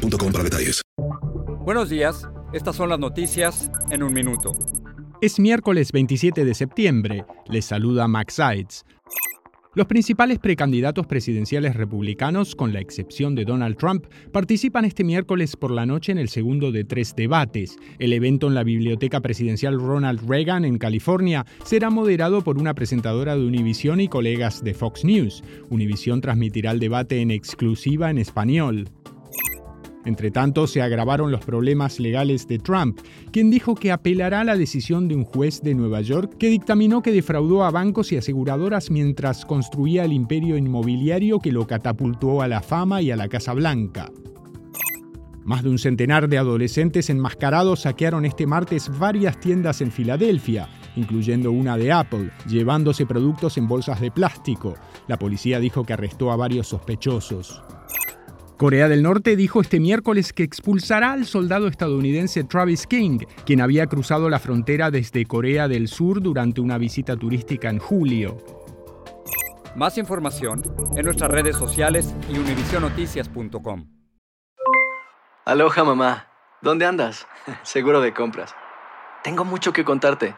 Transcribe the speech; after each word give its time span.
boostmobile.com 0.00 0.32
para 0.32 0.44
detalles. 0.44 0.82
Buenos 1.64 1.90
días, 1.90 2.28
estas 2.52 2.76
son 2.76 2.88
las 2.88 2.98
noticias 2.98 3.70
en 3.90 4.02
un 4.02 4.12
minuto. 4.12 4.52
Es 5.20 5.38
miércoles 5.38 5.92
27 5.92 6.44
de 6.44 6.54
septiembre. 6.54 7.24
Les 7.46 7.66
saluda 7.66 8.08
Max 8.08 8.34
Sides. 8.34 8.84
Los 9.72 9.86
principales 9.86 10.40
precandidatos 10.40 11.06
presidenciales 11.06 11.76
republicanos, 11.76 12.56
con 12.56 12.72
la 12.72 12.80
excepción 12.80 13.36
de 13.36 13.44
Donald 13.44 13.76
Trump, 13.76 14.06
participan 14.32 14.84
este 14.84 15.04
miércoles 15.04 15.54
por 15.54 15.70
la 15.70 15.86
noche 15.86 16.10
en 16.10 16.18
el 16.18 16.28
segundo 16.28 16.72
de 16.72 16.82
tres 16.82 17.14
debates. 17.14 17.76
El 18.00 18.12
evento 18.12 18.48
en 18.48 18.54
la 18.54 18.64
Biblioteca 18.64 19.20
Presidencial 19.20 19.78
Ronald 19.78 20.28
Reagan 20.28 20.64
en 20.64 20.76
California 20.78 21.46
será 21.64 21.88
moderado 21.88 22.42
por 22.42 22.58
una 22.58 22.74
presentadora 22.74 23.36
de 23.36 23.46
Univision 23.46 24.00
y 24.00 24.08
colegas 24.08 24.64
de 24.64 24.74
Fox 24.74 25.04
News. 25.04 25.44
Univision 25.68 26.20
transmitirá 26.20 26.72
el 26.72 26.80
debate 26.80 27.20
en 27.20 27.30
exclusiva 27.30 28.10
en 28.10 28.18
español. 28.18 28.90
Entre 30.04 30.30
tanto, 30.30 30.66
se 30.66 30.80
agravaron 30.80 31.30
los 31.30 31.44
problemas 31.44 32.00
legales 32.00 32.48
de 32.48 32.58
Trump, 32.58 33.00
quien 33.32 33.50
dijo 33.50 33.74
que 33.74 33.92
apelará 33.92 34.40
a 34.40 34.44
la 34.44 34.56
decisión 34.56 35.08
de 35.08 35.14
un 35.14 35.24
juez 35.24 35.60
de 35.62 35.74
Nueva 35.74 36.00
York 36.00 36.36
que 36.38 36.48
dictaminó 36.48 37.02
que 37.02 37.12
defraudó 37.12 37.64
a 37.64 37.70
bancos 37.70 38.10
y 38.12 38.16
aseguradoras 38.16 38.90
mientras 38.90 39.44
construía 39.44 40.04
el 40.04 40.12
imperio 40.12 40.56
inmobiliario 40.56 41.38
que 41.38 41.52
lo 41.52 41.66
catapultó 41.66 42.40
a 42.40 42.48
la 42.48 42.62
fama 42.62 43.02
y 43.02 43.10
a 43.10 43.16
la 43.16 43.28
Casa 43.28 43.52
Blanca. 43.52 44.10
Más 45.44 45.62
de 45.62 45.70
un 45.70 45.78
centenar 45.78 46.28
de 46.28 46.38
adolescentes 46.38 47.10
enmascarados 47.10 47.80
saquearon 47.80 48.24
este 48.24 48.46
martes 48.46 48.90
varias 48.98 49.40
tiendas 49.40 49.80
en 49.80 49.90
Filadelfia, 49.90 50.68
incluyendo 50.96 51.50
una 51.50 51.76
de 51.76 51.92
Apple, 51.92 52.30
llevándose 52.46 53.06
productos 53.06 53.58
en 53.58 53.66
bolsas 53.66 54.00
de 54.00 54.10
plástico. 54.10 54.74
La 55.08 55.18
policía 55.18 55.58
dijo 55.58 55.84
que 55.84 55.92
arrestó 55.92 56.30
a 56.30 56.36
varios 56.36 56.68
sospechosos. 56.68 57.62
Corea 58.60 58.88
del 58.88 59.02
Norte 59.02 59.36
dijo 59.36 59.62
este 59.62 59.80
miércoles 59.80 60.34
que 60.34 60.42
expulsará 60.42 61.12
al 61.12 61.24
soldado 61.24 61.66
estadounidense 61.66 62.44
Travis 62.44 62.86
King, 62.86 63.20
quien 63.46 63.62
había 63.62 63.86
cruzado 63.86 64.28
la 64.28 64.38
frontera 64.38 64.90
desde 64.90 65.24
Corea 65.24 65.66
del 65.66 65.88
Sur 65.88 66.20
durante 66.20 66.60
una 66.60 66.76
visita 66.76 67.16
turística 67.16 67.70
en 67.70 67.78
julio. 67.78 68.36
Más 69.76 69.96
información 69.96 70.62
en 70.94 71.06
nuestras 71.06 71.30
redes 71.30 71.56
sociales 71.56 72.14
y 72.28 72.36
univisionoticias.com. 72.36 73.86
Aloha 75.46 75.82
mamá, 75.82 76.26
¿dónde 76.60 76.84
andas? 76.84 77.26
Seguro 77.62 78.02
de 78.02 78.12
compras. 78.12 78.54
Tengo 79.24 79.46
mucho 79.46 79.72
que 79.72 79.86
contarte. 79.86 80.34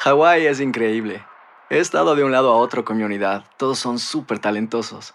Hawái 0.00 0.44
es 0.44 0.60
increíble. 0.60 1.24
He 1.70 1.78
estado 1.78 2.14
de 2.14 2.24
un 2.24 2.32
lado 2.32 2.52
a 2.52 2.56
otro 2.56 2.84
con 2.84 2.98
mi 2.98 3.04
unidad. 3.04 3.46
Todos 3.56 3.78
son 3.78 3.98
súper 3.98 4.38
talentosos. 4.38 5.14